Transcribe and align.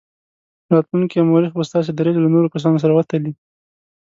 راتلونکی 0.73 1.19
مورخ 1.29 1.51
به 1.57 1.63
ستاسې 1.69 1.91
دریځ 1.93 2.15
له 2.21 2.29
نورو 2.33 2.51
کسانو 2.53 2.81
سره 2.83 2.93
وتلي. 2.95 3.31